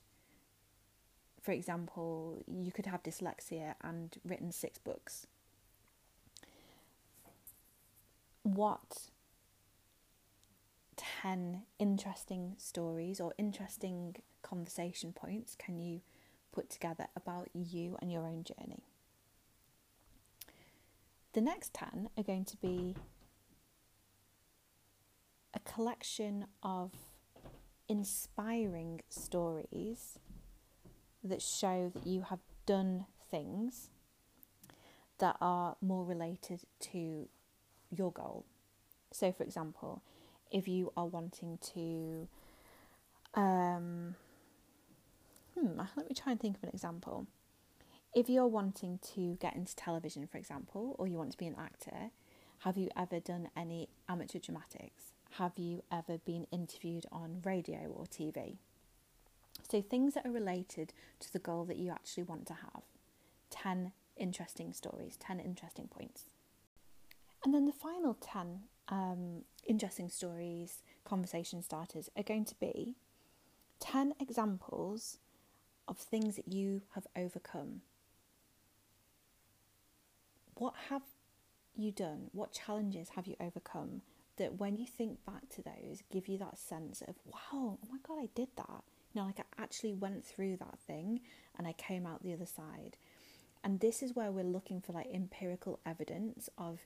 for 1.47 1.53
example, 1.53 2.43
you 2.45 2.73
could 2.73 2.87
have 2.87 3.03
dyslexia 3.03 3.75
and 3.81 4.17
written 4.25 4.51
six 4.51 4.77
books. 4.77 5.27
What 8.43 9.11
10 10.97 11.61
interesting 11.79 12.55
stories 12.57 13.21
or 13.21 13.33
interesting 13.37 14.17
conversation 14.41 15.13
points 15.13 15.55
can 15.57 15.79
you 15.79 16.01
put 16.51 16.69
together 16.69 17.07
about 17.15 17.47
you 17.53 17.95
and 18.01 18.11
your 18.11 18.23
own 18.23 18.43
journey? 18.43 18.83
The 21.31 21.39
next 21.39 21.73
10 21.75 22.09
are 22.17 22.23
going 22.23 22.43
to 22.43 22.57
be 22.57 22.93
a 25.53 25.59
collection 25.59 26.47
of 26.61 26.91
inspiring 27.87 28.99
stories 29.07 30.19
that 31.23 31.41
show 31.41 31.91
that 31.93 32.05
you 32.05 32.21
have 32.21 32.39
done 32.65 33.05
things 33.29 33.89
that 35.19 35.35
are 35.41 35.75
more 35.81 36.05
related 36.05 36.61
to 36.79 37.27
your 37.95 38.11
goal. 38.11 38.45
So, 39.11 39.31
for 39.31 39.43
example, 39.43 40.03
if 40.51 40.67
you 40.67 40.91
are 40.95 41.05
wanting 41.05 41.57
to, 41.73 42.27
um, 43.33 44.15
hmm, 45.55 45.79
let 45.95 46.09
me 46.09 46.15
try 46.15 46.31
and 46.31 46.39
think 46.39 46.57
of 46.57 46.63
an 46.63 46.69
example. 46.69 47.27
If 48.13 48.29
you're 48.29 48.47
wanting 48.47 48.99
to 49.15 49.37
get 49.39 49.55
into 49.55 49.75
television, 49.75 50.27
for 50.27 50.37
example, 50.37 50.95
or 50.97 51.07
you 51.07 51.17
want 51.17 51.31
to 51.31 51.37
be 51.37 51.47
an 51.47 51.55
actor, 51.59 52.11
have 52.59 52.77
you 52.77 52.89
ever 52.97 53.19
done 53.19 53.49
any 53.55 53.89
amateur 54.09 54.39
dramatics? 54.39 55.13
Have 55.31 55.53
you 55.57 55.83
ever 55.91 56.17
been 56.17 56.47
interviewed 56.51 57.05
on 57.11 57.41
radio 57.43 57.91
or 57.93 58.05
TV? 58.05 58.57
So, 59.69 59.81
things 59.81 60.13
that 60.13 60.25
are 60.25 60.31
related 60.31 60.93
to 61.19 61.33
the 61.33 61.39
goal 61.39 61.65
that 61.65 61.77
you 61.77 61.91
actually 61.91 62.23
want 62.23 62.45
to 62.47 62.53
have 62.53 62.83
10 63.49 63.91
interesting 64.15 64.71
stories, 64.71 65.17
10 65.17 65.39
interesting 65.39 65.87
points. 65.87 66.25
And 67.43 67.53
then 67.53 67.65
the 67.65 67.73
final 67.73 68.15
10 68.19 68.61
um, 68.89 69.43
interesting 69.65 70.09
stories, 70.09 70.81
conversation 71.03 71.61
starters 71.61 72.09
are 72.15 72.23
going 72.23 72.45
to 72.45 72.55
be 72.55 72.95
10 73.79 74.13
examples 74.19 75.17
of 75.87 75.97
things 75.97 76.35
that 76.37 76.47
you 76.47 76.81
have 76.95 77.07
overcome. 77.15 77.81
What 80.55 80.73
have 80.89 81.03
you 81.75 81.91
done? 81.91 82.29
What 82.31 82.53
challenges 82.53 83.09
have 83.09 83.27
you 83.27 83.35
overcome 83.39 84.01
that 84.37 84.57
when 84.57 84.77
you 84.77 84.85
think 84.85 85.25
back 85.25 85.49
to 85.49 85.61
those, 85.61 86.03
give 86.11 86.27
you 86.27 86.37
that 86.37 86.57
sense 86.57 87.01
of, 87.01 87.15
wow, 87.25 87.77
oh 87.83 87.87
my 87.91 87.97
God, 88.07 88.17
I 88.19 88.29
did 88.33 88.49
that 88.55 88.83
know, 89.17 89.25
like 89.25 89.39
I 89.39 89.61
actually 89.61 89.93
went 89.93 90.25
through 90.25 90.57
that 90.57 90.79
thing 90.79 91.21
and 91.57 91.67
I 91.67 91.73
came 91.73 92.05
out 92.05 92.23
the 92.23 92.33
other 92.33 92.45
side. 92.45 92.97
And 93.63 93.79
this 93.79 94.01
is 94.01 94.15
where 94.15 94.31
we're 94.31 94.43
looking 94.43 94.81
for 94.81 94.93
like 94.93 95.07
empirical 95.13 95.79
evidence 95.85 96.49
of 96.57 96.79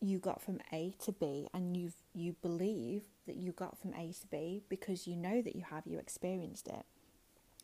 you 0.00 0.18
got 0.18 0.40
from 0.40 0.60
A 0.72 0.94
to 1.04 1.12
B 1.12 1.48
and 1.52 1.76
you 1.76 1.92
you 2.14 2.34
believe 2.40 3.02
that 3.26 3.36
you 3.36 3.52
got 3.52 3.78
from 3.78 3.92
A 3.92 4.12
to 4.12 4.26
B 4.28 4.62
because 4.68 5.06
you 5.06 5.14
know 5.14 5.42
that 5.42 5.54
you 5.54 5.64
have 5.70 5.86
you 5.86 5.98
experienced 5.98 6.68
it. 6.68 6.86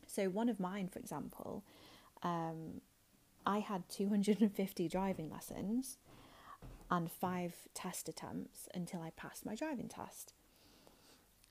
So 0.05 0.29
one 0.29 0.49
of 0.49 0.59
mine, 0.59 0.87
for 0.87 0.99
example, 0.99 1.63
um, 2.21 2.81
I 3.45 3.59
had 3.59 3.89
250 3.89 4.87
driving 4.89 5.29
lessons 5.31 5.97
and 6.89 7.11
five 7.11 7.55
test 7.73 8.07
attempts 8.07 8.67
until 8.73 9.01
I 9.01 9.11
passed 9.11 9.45
my 9.45 9.55
driving 9.55 9.87
test. 9.87 10.33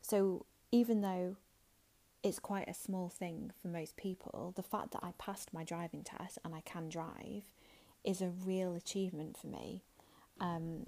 So 0.00 0.46
even 0.72 1.00
though 1.00 1.36
it's 2.22 2.38
quite 2.38 2.68
a 2.68 2.74
small 2.74 3.08
thing 3.08 3.52
for 3.60 3.68
most 3.68 3.96
people, 3.96 4.52
the 4.56 4.62
fact 4.62 4.92
that 4.92 5.02
I 5.02 5.12
passed 5.18 5.52
my 5.52 5.64
driving 5.64 6.02
test 6.02 6.38
and 6.44 6.54
I 6.54 6.60
can 6.60 6.88
drive 6.88 7.44
is 8.04 8.20
a 8.20 8.28
real 8.28 8.74
achievement 8.74 9.36
for 9.36 9.46
me. 9.46 9.82
Um, 10.40 10.86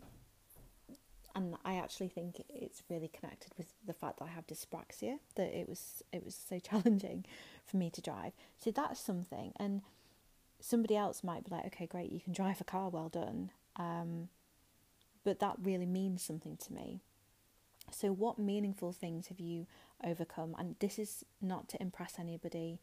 and 1.34 1.54
I 1.64 1.76
actually 1.76 2.08
think 2.08 2.42
it's 2.48 2.82
really 2.90 3.08
connected 3.08 3.52
with 3.56 3.72
the 3.86 3.92
fact 3.92 4.18
that 4.18 4.24
I 4.24 4.28
have 4.28 4.46
dyspraxia, 4.46 5.18
that 5.36 5.56
it 5.56 5.68
was 5.68 6.02
it 6.12 6.24
was 6.24 6.34
so 6.34 6.58
challenging 6.70 7.24
for 7.64 7.76
me 7.76 7.90
to 7.90 8.00
drive. 8.00 8.32
So 8.58 8.70
that's 8.70 9.00
something. 9.00 9.52
And 9.56 9.82
somebody 10.60 10.96
else 10.96 11.22
might 11.22 11.44
be 11.44 11.54
like, 11.54 11.66
okay, 11.66 11.86
great, 11.86 12.10
you 12.10 12.20
can 12.20 12.32
drive 12.32 12.60
a 12.60 12.64
car, 12.64 12.88
well 12.88 13.08
done. 13.08 13.50
Um, 13.76 14.28
but 15.24 15.38
that 15.40 15.56
really 15.62 15.86
means 15.86 16.22
something 16.22 16.56
to 16.56 16.72
me. 16.72 17.00
So, 17.90 18.12
what 18.12 18.38
meaningful 18.38 18.92
things 18.92 19.28
have 19.28 19.40
you 19.40 19.66
overcome? 20.04 20.54
And 20.58 20.76
this 20.78 20.98
is 20.98 21.24
not 21.40 21.68
to 21.70 21.82
impress 21.82 22.18
anybody. 22.18 22.80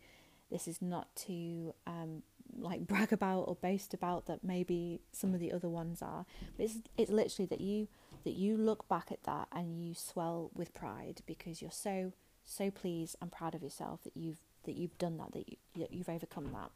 This 0.52 0.68
is 0.68 0.82
not 0.82 1.16
to 1.28 1.74
um, 1.88 2.24
like 2.58 2.82
brag 2.88 3.12
about 3.14 3.42
or 3.42 3.56
boast 3.56 3.94
about 3.94 4.26
that 4.28 4.44
maybe 4.44 5.02
some 5.12 5.34
of 5.34 5.40
the 5.40 5.52
other 5.52 5.70
ones 5.70 6.02
are. 6.02 6.26
But 6.58 6.66
it's 6.66 6.78
it's 6.98 7.12
literally 7.12 7.48
that 7.48 7.62
you 7.62 7.88
that 8.24 8.34
you 8.34 8.58
look 8.58 8.88
back 8.88 9.12
at 9.12 9.24
that 9.24 9.48
and 9.52 9.80
you 9.80 9.94
swell 9.94 10.52
with 10.54 10.74
pride 10.74 11.22
because 11.26 11.62
you're 11.62 11.72
so 11.72 12.14
so 12.44 12.70
pleased 12.70 13.16
and 13.22 13.32
proud 13.32 13.56
of 13.56 13.64
yourself 13.64 14.04
that 14.04 14.16
you've 14.16 14.40
that 14.66 14.76
you've 14.76 14.98
done 14.98 15.18
that 15.18 15.32
that, 15.34 15.50
you, 15.50 15.58
that 15.78 15.94
you've 15.94 16.10
overcome 16.10 16.52
that. 16.54 16.72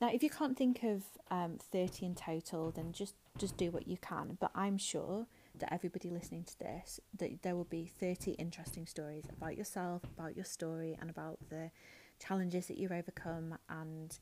Now, 0.00 0.12
if 0.12 0.22
you 0.22 0.30
can't 0.30 0.56
think 0.56 0.84
of 0.84 1.02
um, 1.28 1.58
30 1.72 2.06
in 2.06 2.14
total, 2.14 2.70
then 2.70 2.92
just 2.92 3.14
just 3.36 3.56
do 3.56 3.70
what 3.70 3.88
you 3.88 3.96
can. 3.96 4.38
But 4.40 4.50
I'm 4.54 4.78
sure 4.78 5.26
that 5.58 5.72
everybody 5.72 6.10
listening 6.10 6.44
to 6.44 6.58
this 6.58 7.00
that 7.16 7.42
there 7.42 7.56
will 7.56 7.64
be 7.64 7.90
30 8.00 8.32
interesting 8.32 8.86
stories 8.86 9.24
about 9.30 9.56
yourself 9.56 10.02
about 10.16 10.36
your 10.36 10.44
story 10.44 10.96
and 11.00 11.10
about 11.10 11.38
the 11.50 11.70
challenges 12.18 12.66
that 12.66 12.78
you've 12.78 12.92
overcome 12.92 13.56
and 13.68 14.18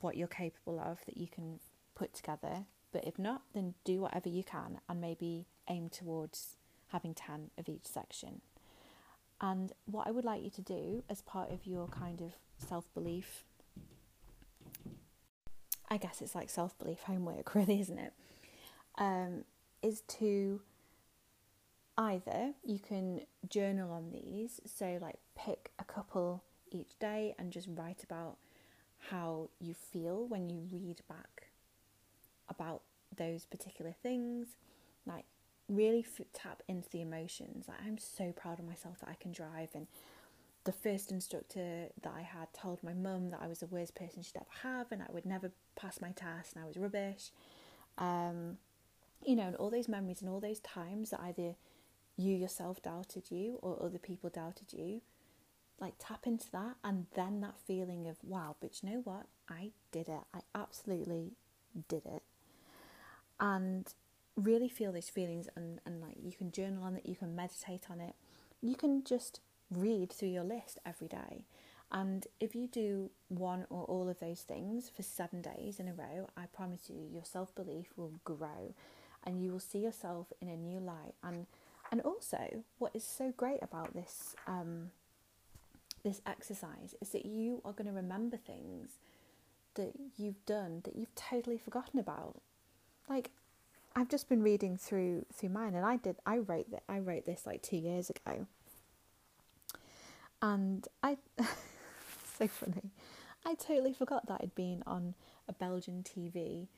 what 0.00 0.16
you're 0.16 0.26
capable 0.26 0.80
of 0.80 0.98
that 1.06 1.16
you 1.16 1.26
can 1.26 1.60
put 1.94 2.14
together 2.14 2.64
but 2.92 3.04
if 3.04 3.18
not 3.18 3.42
then 3.54 3.74
do 3.84 4.00
whatever 4.00 4.28
you 4.28 4.42
can 4.42 4.80
and 4.88 5.00
maybe 5.00 5.46
aim 5.68 5.88
towards 5.88 6.56
having 6.88 7.12
10 7.12 7.50
of 7.58 7.68
each 7.68 7.86
section 7.86 8.40
And 9.40 9.72
what 9.84 10.06
I 10.06 10.10
would 10.10 10.24
like 10.24 10.42
you 10.42 10.50
to 10.50 10.62
do 10.62 11.04
as 11.08 11.22
part 11.22 11.52
of 11.52 11.66
your 11.66 11.86
kind 11.88 12.20
of 12.20 12.32
self 12.58 12.92
belief, 12.92 13.44
I 15.88 15.96
guess 15.96 16.20
it's 16.20 16.34
like 16.34 16.50
self 16.50 16.76
belief 16.78 17.02
homework, 17.02 17.54
really, 17.54 17.80
isn't 17.80 17.98
it? 17.98 18.12
Um, 18.98 19.44
is 19.82 20.02
to 20.02 20.60
either 21.96 22.52
you 22.64 22.78
can 22.78 23.22
journal 23.48 23.90
on 23.90 24.10
these, 24.10 24.60
so 24.64 24.98
like 25.00 25.16
pick 25.36 25.70
a 25.78 25.84
couple 25.84 26.42
each 26.70 26.98
day 26.98 27.34
and 27.38 27.52
just 27.52 27.68
write 27.74 28.04
about 28.04 28.36
how 29.10 29.48
you 29.60 29.74
feel 29.74 30.26
when 30.26 30.48
you 30.48 30.60
read 30.70 31.00
back 31.08 31.48
about 32.48 32.82
those 33.16 33.44
particular 33.44 33.94
things. 34.02 34.48
Like, 35.06 35.24
really 35.68 36.00
f- 36.00 36.26
tap 36.32 36.62
into 36.68 36.88
the 36.90 37.00
emotions. 37.00 37.66
Like, 37.68 37.78
I'm 37.84 37.98
so 37.98 38.32
proud 38.32 38.58
of 38.58 38.66
myself 38.66 39.00
that 39.00 39.08
I 39.08 39.14
can 39.14 39.32
drive. 39.32 39.70
And 39.74 39.86
the 40.64 40.72
first 40.72 41.10
instructor 41.10 41.88
that 42.02 42.12
I 42.16 42.22
had 42.22 42.52
told 42.52 42.82
my 42.82 42.94
mum 42.94 43.30
that 43.30 43.40
I 43.42 43.46
was 43.46 43.60
the 43.60 43.66
worst 43.66 43.94
person 43.94 44.22
she'd 44.22 44.36
ever 44.36 44.46
have 44.62 44.92
and 44.92 45.02
I 45.02 45.06
would 45.12 45.24
never 45.24 45.50
pass 45.76 46.00
my 46.00 46.10
test 46.10 46.54
and 46.54 46.64
I 46.64 46.66
was 46.66 46.76
rubbish. 46.76 47.30
Um, 47.96 48.58
you 49.24 49.36
know, 49.36 49.44
and 49.48 49.56
all 49.56 49.70
those 49.70 49.88
memories 49.88 50.20
and 50.20 50.30
all 50.30 50.40
those 50.40 50.60
times 50.60 51.10
that 51.10 51.20
either 51.20 51.54
you 52.16 52.34
yourself 52.34 52.82
doubted 52.82 53.30
you 53.30 53.58
or 53.62 53.82
other 53.82 53.98
people 53.98 54.28
doubted 54.28 54.72
you 54.72 55.00
like 55.80 55.94
tap 55.98 56.26
into 56.26 56.50
that 56.50 56.74
and 56.82 57.06
then 57.14 57.40
that 57.40 57.54
feeling 57.64 58.08
of 58.08 58.16
wow 58.24 58.56
but 58.60 58.82
you 58.82 58.90
know 58.90 59.00
what? 59.04 59.26
I 59.48 59.70
did 59.92 60.08
it. 60.08 60.20
I 60.34 60.40
absolutely 60.54 61.32
did 61.88 62.04
it. 62.04 62.22
And 63.40 63.86
really 64.36 64.68
feel 64.68 64.92
these 64.92 65.08
feelings 65.08 65.48
and, 65.56 65.80
and 65.86 66.00
like 66.00 66.16
you 66.22 66.32
can 66.32 66.52
journal 66.52 66.84
on 66.84 66.96
it 66.96 67.06
you 67.06 67.16
can 67.16 67.34
meditate 67.34 67.84
on 67.90 68.00
it. 68.00 68.14
You 68.60 68.74
can 68.74 69.04
just 69.04 69.40
read 69.70 70.12
through 70.12 70.28
your 70.28 70.44
list 70.44 70.78
every 70.84 71.08
day. 71.08 71.44
And 71.92 72.26
if 72.40 72.54
you 72.54 72.66
do 72.66 73.10
one 73.28 73.66
or 73.70 73.84
all 73.84 74.08
of 74.08 74.18
those 74.20 74.40
things 74.40 74.90
for 74.94 75.02
seven 75.02 75.40
days 75.40 75.78
in 75.78 75.88
a 75.88 75.94
row 75.94 76.28
i 76.36 76.44
promise 76.46 76.90
you 76.90 77.06
your 77.12 77.24
self-belief 77.24 77.86
will 77.96 78.12
grow 78.24 78.74
and 79.28 79.44
you 79.44 79.52
will 79.52 79.60
see 79.60 79.78
yourself 79.78 80.32
in 80.40 80.48
a 80.48 80.56
new 80.56 80.80
light 80.80 81.14
and 81.22 81.46
and 81.92 82.00
also 82.00 82.64
what 82.78 82.90
is 82.94 83.04
so 83.04 83.32
great 83.36 83.62
about 83.62 83.94
this 83.94 84.34
um, 84.46 84.90
this 86.02 86.20
exercise 86.26 86.94
is 87.00 87.10
that 87.10 87.26
you 87.26 87.60
are 87.64 87.72
going 87.72 87.86
to 87.86 87.92
remember 87.92 88.36
things 88.36 88.92
that 89.74 89.92
you've 90.16 90.44
done 90.46 90.80
that 90.84 90.96
you've 90.96 91.14
totally 91.14 91.58
forgotten 91.58 91.98
about. 91.98 92.40
Like 93.08 93.30
I've 93.94 94.08
just 94.08 94.28
been 94.28 94.42
reading 94.42 94.76
through 94.76 95.26
through 95.32 95.50
mine 95.50 95.74
and 95.74 95.84
I 95.84 95.96
did 95.96 96.16
I 96.26 96.38
wrote 96.38 96.70
that 96.70 96.82
I 96.88 96.98
wrote 96.98 97.26
this 97.26 97.46
like 97.46 97.62
2 97.62 97.76
years 97.76 98.10
ago. 98.10 98.46
And 100.40 100.86
I 101.02 101.18
so 102.38 102.48
funny. 102.48 102.90
I 103.44 103.54
totally 103.54 103.92
forgot 103.92 104.26
that 104.26 104.40
I'd 104.42 104.54
been 104.54 104.82
on 104.86 105.14
a 105.48 105.52
Belgian 105.52 106.02
TV 106.02 106.68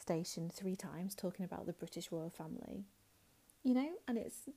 station 0.00 0.50
three 0.52 0.76
times 0.76 1.14
talking 1.14 1.44
about 1.44 1.66
the 1.66 1.72
British 1.72 2.10
royal 2.10 2.30
family. 2.30 2.84
You 3.62 3.74
know, 3.74 3.88
and 4.08 4.18
it's 4.18 4.48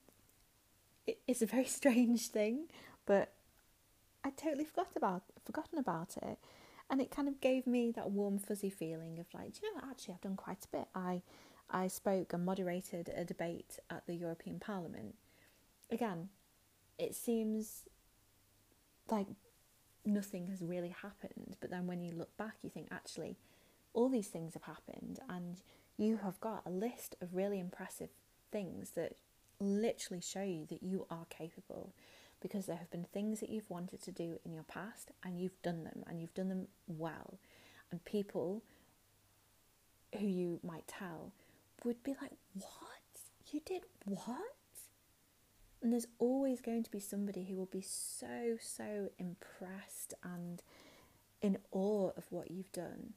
it, 1.05 1.19
it's 1.27 1.41
a 1.41 1.45
very 1.45 1.65
strange 1.79 2.27
thing, 2.27 2.67
but 3.05 3.33
I 4.23 4.29
totally 4.29 4.65
forgot 4.65 4.89
about 4.95 5.23
forgotten 5.45 5.77
about 5.77 6.15
it, 6.17 6.37
and 6.89 7.01
it 7.01 7.11
kind 7.11 7.27
of 7.27 7.41
gave 7.41 7.67
me 7.67 7.91
that 7.91 8.11
warm 8.11 8.39
fuzzy 8.39 8.69
feeling 8.69 9.19
of 9.19 9.25
like, 9.33 9.53
do 9.53 9.59
you 9.63 9.75
know, 9.75 9.81
actually 9.89 10.13
I've 10.13 10.21
done 10.21 10.35
quite 10.35 10.65
a 10.65 10.77
bit. 10.77 10.87
I 10.95 11.21
I 11.69 11.87
spoke 11.87 12.33
and 12.33 12.45
moderated 12.45 13.09
a 13.15 13.25
debate 13.25 13.79
at 13.89 14.05
the 14.05 14.13
European 14.13 14.59
Parliament. 14.59 15.15
Again, 15.91 16.29
it 16.97 17.15
seems 17.15 17.83
like 19.09 19.27
nothing 20.05 20.47
has 20.47 20.61
really 20.61 20.95
happened, 21.01 21.57
but 21.59 21.69
then 21.69 21.87
when 21.87 22.01
you 22.01 22.13
look 22.13 22.35
back, 22.37 22.55
you 22.61 22.69
think 22.69 22.87
actually 22.91 23.37
all 23.93 24.09
these 24.09 24.27
things 24.27 24.53
have 24.53 24.63
happened, 24.63 25.19
and 25.29 25.61
you 25.97 26.17
have 26.17 26.39
got 26.39 26.63
a 26.65 26.71
list 26.71 27.15
of 27.21 27.35
really 27.35 27.59
impressive 27.59 28.09
things 28.51 28.91
that 28.91 29.13
literally 29.59 30.21
show 30.21 30.43
you 30.43 30.65
that 30.69 30.83
you 30.83 31.05
are 31.09 31.25
capable 31.29 31.93
because 32.41 32.65
there 32.65 32.77
have 32.77 32.91
been 32.91 33.05
things 33.05 33.39
that 33.39 33.49
you've 33.49 33.69
wanted 33.69 34.01
to 34.03 34.11
do 34.11 34.37
in 34.43 34.53
your 34.53 34.63
past 34.63 35.11
and 35.23 35.39
you've 35.39 35.61
done 35.61 35.83
them 35.85 36.03
and 36.07 36.19
you've 36.19 36.33
done 36.33 36.49
them 36.49 36.67
well. 36.87 37.39
And 37.89 38.03
people 38.03 38.63
who 40.19 40.25
you 40.25 40.59
might 40.63 40.87
tell 40.87 41.31
would 41.85 42.03
be 42.03 42.15
like, 42.21 42.33
What? 42.53 42.67
You 43.51 43.61
did 43.65 43.83
what? 44.05 44.37
And 45.81 45.91
there's 45.91 46.07
always 46.17 46.61
going 46.61 46.83
to 46.83 46.91
be 46.91 46.99
somebody 46.99 47.43
who 47.43 47.55
will 47.55 47.65
be 47.65 47.81
so, 47.81 48.57
so 48.59 49.09
impressed 49.19 50.13
and 50.23 50.61
in 51.41 51.57
awe 51.71 52.11
of 52.15 52.25
what 52.29 52.49
you've 52.49 52.71
done. 52.71 53.13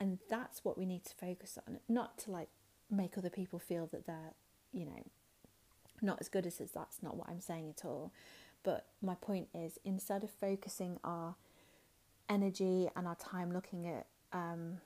And 0.00 0.18
that's 0.28 0.64
what 0.64 0.76
we 0.76 0.86
need 0.86 1.04
to 1.04 1.14
focus 1.14 1.58
on, 1.66 1.78
not 1.88 2.18
to 2.18 2.30
like 2.30 2.48
make 2.90 3.16
other 3.16 3.30
people 3.30 3.58
feel 3.58 3.86
that 3.92 4.06
they're, 4.06 4.34
you 4.72 4.84
know, 4.86 5.04
not 6.02 6.18
as 6.20 6.28
good 6.28 6.46
as 6.46 6.60
us, 6.60 6.70
that's 6.74 7.02
not 7.02 7.16
what 7.16 7.28
I'm 7.28 7.40
saying 7.40 7.70
at 7.70 7.84
all. 7.84 8.12
But 8.62 8.86
my 9.02 9.14
point 9.14 9.48
is, 9.54 9.78
instead 9.84 10.24
of 10.24 10.30
focusing 10.30 10.98
our 11.04 11.36
energy 12.28 12.88
and 12.96 13.06
our 13.06 13.16
time 13.16 13.52
looking 13.52 13.86
at 13.86 14.06
um, 14.32 14.78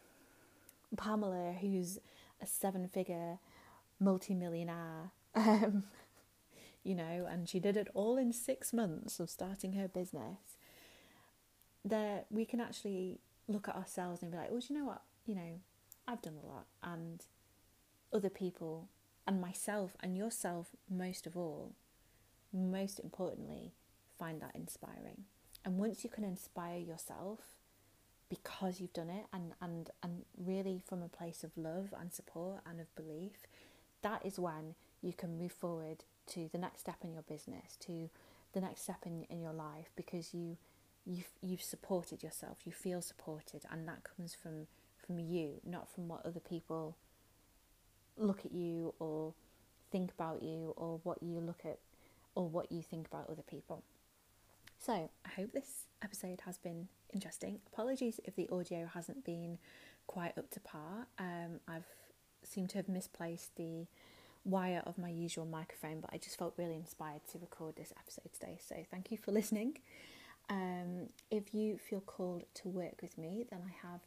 Pamela, 0.96 1.54
who's 1.60 1.98
a 2.42 2.46
seven 2.46 2.88
figure 2.88 3.38
multimillionaire, 4.00 5.12
um, 5.34 5.84
you 6.84 6.94
know, 6.94 7.26
and 7.30 7.48
she 7.48 7.60
did 7.60 7.76
it 7.76 7.88
all 7.94 8.16
in 8.16 8.32
six 8.32 8.72
months 8.72 9.20
of 9.20 9.30
starting 9.30 9.74
her 9.74 9.88
business, 9.88 10.38
there 11.84 12.24
we 12.30 12.44
can 12.44 12.60
actually 12.60 13.20
look 13.48 13.68
at 13.68 13.76
ourselves 13.76 14.22
and 14.22 14.30
be 14.30 14.36
like, 14.36 14.50
well, 14.50 14.60
do 14.60 14.72
you 14.72 14.78
know 14.78 14.86
what? 14.86 15.02
You 15.26 15.34
know, 15.34 15.60
I've 16.06 16.22
done 16.22 16.36
a 16.42 16.46
lot, 16.46 16.66
and 16.82 17.24
other 18.12 18.30
people 18.30 18.88
and 19.26 19.40
myself 19.40 19.96
and 20.00 20.16
yourself 20.16 20.68
most 20.88 21.26
of 21.26 21.36
all, 21.36 21.72
most 22.52 22.98
importantly, 22.98 23.72
find 24.18 24.40
that 24.40 24.54
inspiring. 24.54 25.24
And 25.64 25.78
once 25.78 26.02
you 26.02 26.08
can 26.08 26.24
inspire 26.24 26.78
yourself 26.78 27.40
because 28.30 28.80
you've 28.80 28.92
done 28.92 29.10
it 29.10 29.26
and, 29.32 29.52
and, 29.60 29.90
and 30.02 30.24
really 30.36 30.82
from 30.86 31.02
a 31.02 31.08
place 31.08 31.44
of 31.44 31.50
love 31.56 31.92
and 31.98 32.12
support 32.12 32.60
and 32.66 32.80
of 32.80 32.94
belief, 32.94 33.46
that 34.02 34.24
is 34.24 34.38
when 34.38 34.74
you 35.02 35.12
can 35.12 35.38
move 35.38 35.52
forward 35.52 36.04
to 36.28 36.48
the 36.52 36.58
next 36.58 36.80
step 36.80 36.96
in 37.02 37.12
your 37.12 37.22
business, 37.22 37.76
to 37.80 38.08
the 38.52 38.60
next 38.60 38.82
step 38.82 39.04
in, 39.04 39.24
in 39.28 39.42
your 39.42 39.52
life 39.52 39.90
because 39.94 40.32
you 40.32 40.56
you've 41.08 41.30
you've 41.40 41.62
supported 41.62 42.22
yourself, 42.22 42.58
you 42.64 42.72
feel 42.72 43.00
supported 43.00 43.64
and 43.70 43.88
that 43.88 44.04
comes 44.04 44.34
from 44.34 44.66
from 45.04 45.18
you, 45.18 45.60
not 45.64 45.88
from 45.88 46.06
what 46.08 46.24
other 46.24 46.40
people 46.40 46.96
look 48.16 48.44
at 48.44 48.52
you 48.52 48.94
or 48.98 49.32
think 49.90 50.10
about 50.10 50.42
you 50.42 50.74
or 50.76 51.00
what 51.02 51.22
you 51.22 51.40
look 51.40 51.60
at 51.64 51.78
or 52.34 52.46
what 52.48 52.70
you 52.70 52.82
think 52.82 53.06
about 53.06 53.28
other 53.30 53.42
people. 53.42 53.82
So, 54.78 54.92
I 54.92 55.28
hope 55.34 55.52
this 55.52 55.86
episode 56.02 56.42
has 56.44 56.58
been 56.58 56.88
interesting. 57.12 57.58
Apologies 57.72 58.20
if 58.24 58.36
the 58.36 58.48
audio 58.50 58.86
hasn't 58.86 59.24
been 59.24 59.58
quite 60.06 60.36
up 60.38 60.50
to 60.50 60.60
par. 60.60 61.06
Um, 61.18 61.60
I've 61.66 61.86
seemed 62.44 62.70
to 62.70 62.78
have 62.78 62.88
misplaced 62.88 63.56
the 63.56 63.86
wire 64.44 64.82
of 64.86 64.96
my 64.96 65.08
usual 65.08 65.46
microphone, 65.46 66.00
but 66.00 66.10
I 66.12 66.18
just 66.18 66.38
felt 66.38 66.54
really 66.56 66.76
inspired 66.76 67.22
to 67.32 67.38
record 67.38 67.74
this 67.76 67.92
episode 67.98 68.32
today. 68.32 68.58
So, 68.64 68.76
thank 68.90 69.10
you 69.10 69.16
for 69.16 69.32
listening. 69.32 69.78
Um, 70.50 71.08
if 71.30 71.54
you 71.54 71.78
feel 71.78 72.00
called 72.00 72.44
to 72.54 72.68
work 72.68 73.02
with 73.02 73.18
me, 73.18 73.44
then 73.50 73.60
I 73.66 73.86
have 73.86 74.00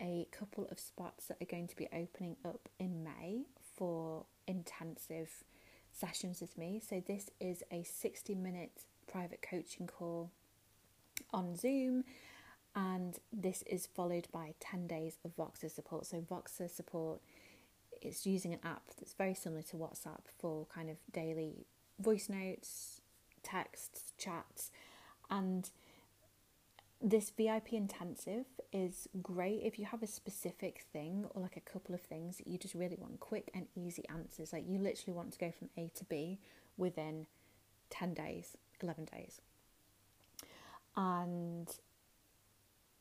a 0.00 0.26
couple 0.30 0.66
of 0.70 0.80
spots 0.80 1.26
that 1.26 1.36
are 1.40 1.46
going 1.46 1.68
to 1.68 1.76
be 1.76 1.88
opening 1.92 2.36
up 2.44 2.68
in 2.78 3.04
May 3.04 3.42
for 3.76 4.24
intensive 4.46 5.44
sessions 5.92 6.40
with 6.40 6.56
me. 6.56 6.80
So, 6.86 7.02
this 7.06 7.30
is 7.40 7.62
a 7.70 7.82
60 7.82 8.34
minute 8.34 8.84
private 9.10 9.42
coaching 9.42 9.86
call 9.86 10.30
on 11.30 11.56
Zoom, 11.56 12.04
and 12.74 13.18
this 13.32 13.62
is 13.62 13.86
followed 13.86 14.28
by 14.32 14.54
10 14.60 14.86
days 14.86 15.18
of 15.24 15.36
Voxer 15.36 15.70
support. 15.70 16.06
So, 16.06 16.20
Voxer 16.20 16.70
support 16.70 17.20
is 18.00 18.26
using 18.26 18.52
an 18.52 18.60
app 18.64 18.82
that's 18.98 19.14
very 19.14 19.34
similar 19.34 19.62
to 19.62 19.76
WhatsApp 19.76 20.22
for 20.38 20.66
kind 20.74 20.90
of 20.90 20.96
daily 21.12 21.66
voice 21.98 22.28
notes, 22.28 23.00
texts, 23.42 24.12
chats, 24.18 24.70
and 25.30 25.70
this 27.02 27.30
VIP 27.30 27.72
intensive 27.72 28.46
is 28.72 29.08
great 29.20 29.62
if 29.64 29.78
you 29.78 29.86
have 29.86 30.02
a 30.02 30.06
specific 30.06 30.84
thing 30.92 31.26
or 31.30 31.42
like 31.42 31.56
a 31.56 31.60
couple 31.60 31.94
of 31.94 32.00
things 32.00 32.38
that 32.38 32.46
you 32.46 32.56
just 32.56 32.74
really 32.74 32.96
want 32.96 33.18
quick 33.18 33.50
and 33.54 33.66
easy 33.74 34.04
answers. 34.08 34.52
Like 34.52 34.64
you 34.68 34.78
literally 34.78 35.16
want 35.16 35.32
to 35.32 35.38
go 35.38 35.50
from 35.50 35.68
A 35.76 35.90
to 35.96 36.04
B 36.04 36.38
within 36.76 37.26
10 37.90 38.14
days, 38.14 38.56
11 38.80 39.08
days. 39.12 39.40
And 40.96 41.68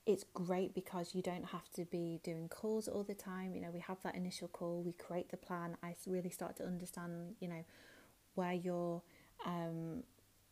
it's 0.07 0.25
great 0.33 0.73
because 0.73 1.13
you 1.13 1.21
don't 1.21 1.45
have 1.45 1.69
to 1.75 1.85
be 1.85 2.19
doing 2.23 2.49
calls 2.49 2.87
all 2.87 3.03
the 3.03 3.13
time. 3.13 3.53
You 3.53 3.61
know, 3.61 3.71
we 3.71 3.81
have 3.81 4.01
that 4.01 4.15
initial 4.15 4.47
call, 4.47 4.81
we 4.81 4.93
create 4.93 5.29
the 5.29 5.37
plan. 5.37 5.77
I 5.83 5.95
really 6.07 6.31
start 6.31 6.55
to 6.57 6.65
understand, 6.65 7.35
you 7.39 7.47
know, 7.47 7.63
where 8.33 8.53
your 8.53 9.03
um, 9.45 10.03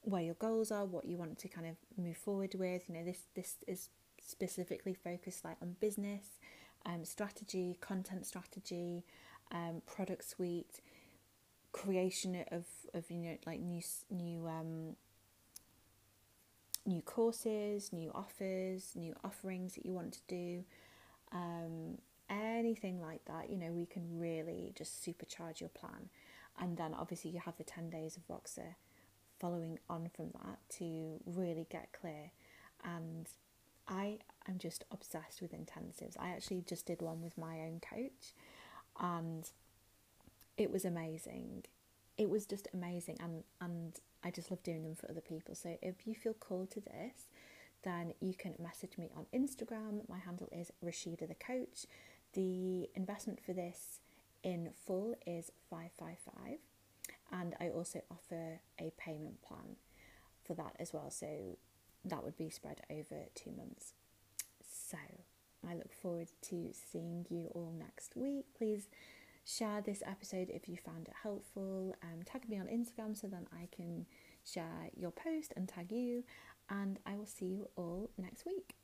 where 0.09 0.21
your 0.21 0.35
goals 0.35 0.71
are, 0.71 0.85
what 0.85 1.05
you 1.05 1.17
want 1.17 1.37
to 1.39 1.47
kind 1.47 1.67
of 1.67 1.75
move 1.97 2.17
forward 2.17 2.55
with. 2.57 2.83
You 2.87 2.95
know, 2.95 3.03
this 3.05 3.23
this 3.35 3.57
is 3.67 3.89
specifically 4.21 4.93
focused 4.93 5.45
like 5.45 5.57
on 5.61 5.75
business, 5.79 6.39
um, 6.85 7.05
strategy, 7.05 7.77
content 7.81 8.25
strategy, 8.25 9.03
um, 9.51 9.81
product 9.85 10.29
suite, 10.29 10.81
creation 11.71 12.43
of, 12.51 12.65
of 12.93 13.09
you 13.09 13.19
know 13.19 13.37
like 13.45 13.59
new 13.59 13.81
new 14.09 14.47
um, 14.47 14.95
new 16.85 17.01
courses, 17.01 17.91
new 17.93 18.11
offers, 18.13 18.93
new 18.95 19.13
offerings 19.23 19.75
that 19.75 19.85
you 19.85 19.93
want 19.93 20.13
to 20.13 20.21
do, 20.27 20.63
um, 21.31 21.97
anything 22.29 23.01
like 23.01 23.23
that. 23.25 23.49
You 23.49 23.57
know, 23.57 23.71
we 23.71 23.85
can 23.85 24.19
really 24.19 24.73
just 24.75 25.05
supercharge 25.05 25.59
your 25.59 25.69
plan, 25.69 26.09
and 26.59 26.77
then 26.77 26.93
obviously 26.93 27.31
you 27.31 27.39
have 27.39 27.57
the 27.57 27.63
ten 27.63 27.89
days 27.89 28.17
of 28.17 28.27
Voxer 28.27 28.75
following 29.39 29.79
on 29.89 30.09
from 30.15 30.31
that 30.43 30.59
to 30.77 31.19
really 31.25 31.65
get 31.69 31.89
clear 31.93 32.31
and 32.83 33.27
I 33.87 34.19
am 34.47 34.59
just 34.59 34.85
obsessed 34.91 35.41
with 35.41 35.51
intensives. 35.51 36.15
I 36.19 36.29
actually 36.29 36.63
just 36.67 36.85
did 36.85 37.01
one 37.01 37.21
with 37.21 37.37
my 37.37 37.59
own 37.61 37.81
coach 37.81 38.33
and 38.99 39.49
it 40.57 40.71
was 40.71 40.85
amazing. 40.85 41.63
It 42.17 42.29
was 42.29 42.45
just 42.45 42.67
amazing 42.73 43.17
and 43.21 43.43
and 43.59 43.99
I 44.23 44.31
just 44.31 44.51
love 44.51 44.61
doing 44.63 44.83
them 44.83 44.95
for 44.95 45.09
other 45.09 45.21
people. 45.21 45.55
So 45.55 45.77
if 45.81 46.05
you 46.05 46.13
feel 46.13 46.33
called 46.33 46.71
to 46.71 46.81
this, 46.81 47.29
then 47.83 48.13
you 48.19 48.33
can 48.33 48.53
message 48.59 48.97
me 48.97 49.09
on 49.15 49.25
Instagram. 49.33 50.07
My 50.09 50.19
handle 50.19 50.49
is 50.51 50.71
Rachida 50.85 51.27
the 51.27 51.35
coach. 51.35 51.85
The 52.33 52.89
investment 52.95 53.39
for 53.43 53.53
this 53.53 53.99
in 54.43 54.71
full 54.85 55.15
is 55.25 55.51
555 55.69 56.59
and 57.31 57.55
I 57.59 57.69
also 57.69 58.01
offer 58.11 58.59
a 58.79 58.91
payment 58.97 59.41
plan 59.41 59.77
for 60.43 60.53
that 60.55 60.75
as 60.79 60.93
well. 60.93 61.09
So 61.11 61.57
that 62.05 62.23
would 62.23 62.37
be 62.37 62.49
spread 62.49 62.81
over 62.89 63.25
two 63.35 63.51
months. 63.51 63.93
So 64.61 64.97
I 65.67 65.75
look 65.75 65.93
forward 65.93 66.29
to 66.49 66.71
seeing 66.73 67.25
you 67.29 67.49
all 67.53 67.73
next 67.77 68.15
week. 68.15 68.45
Please 68.57 68.87
share 69.45 69.81
this 69.81 70.03
episode 70.05 70.49
if 70.49 70.67
you 70.67 70.77
found 70.77 71.07
it 71.07 71.13
helpful. 71.23 71.95
Um, 72.03 72.23
tag 72.25 72.47
me 72.49 72.59
on 72.59 72.67
Instagram 72.67 73.19
so 73.19 73.27
then 73.27 73.47
I 73.53 73.67
can 73.75 74.05
share 74.43 74.89
your 74.95 75.11
post 75.11 75.53
and 75.55 75.67
tag 75.67 75.91
you. 75.91 76.23
And 76.69 76.99
I 77.05 77.15
will 77.15 77.25
see 77.25 77.45
you 77.45 77.69
all 77.75 78.09
next 78.17 78.45
week. 78.45 78.78